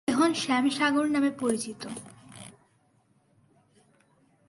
[0.07, 1.81] যে পুকুর এখন স্যাম সাগর নামে পরিচিত।